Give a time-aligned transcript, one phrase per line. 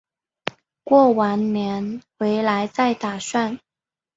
[0.83, 3.59] 过完年回来再打算